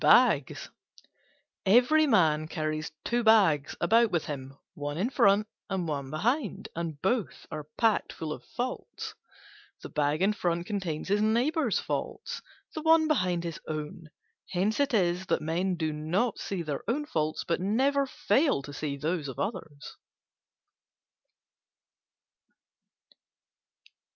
THE 0.01 0.07
TWO 0.07 0.07
BAGS 0.07 0.69
Every 1.63 2.07
man 2.07 2.47
carries 2.47 2.91
Two 3.05 3.23
Bags 3.23 3.75
about 3.79 4.09
with 4.09 4.25
him, 4.25 4.57
one 4.73 4.97
in 4.97 5.11
front 5.11 5.47
and 5.69 5.87
one 5.87 6.09
behind, 6.09 6.69
and 6.75 6.99
both 7.03 7.45
are 7.51 7.65
packed 7.77 8.11
full 8.11 8.33
of 8.33 8.43
faults. 8.43 9.13
The 9.83 9.89
Bag 9.89 10.23
in 10.23 10.33
front 10.33 10.65
contains 10.65 11.09
his 11.09 11.21
neighbours' 11.21 11.77
faults, 11.77 12.41
the 12.73 12.81
one 12.81 13.07
behind 13.07 13.43
his 13.43 13.59
own. 13.67 14.09
Hence 14.49 14.79
it 14.79 14.95
is 14.95 15.27
that 15.27 15.39
men 15.39 15.75
do 15.75 15.93
not 15.93 16.39
see 16.39 16.63
their 16.63 16.81
own 16.89 17.05
faults, 17.05 17.43
but 17.43 17.61
never 17.61 18.07
fail 18.07 18.63
to 18.63 18.73
see 18.73 18.97
those 18.97 19.27
of 19.27 19.37
others. 19.37 19.97